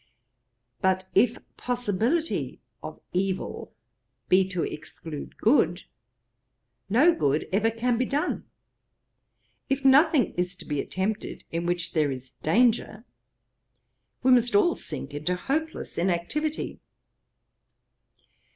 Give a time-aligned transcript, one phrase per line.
[0.81, 3.71] But if possibility of evil
[4.29, 5.83] be to exclude good,
[6.89, 8.45] no good ever can be done.
[9.69, 13.05] If nothing is to be attempted in which there is danger,
[14.23, 16.79] we must all sink into hopeless inactivity.